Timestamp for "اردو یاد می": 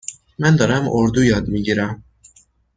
0.91-1.63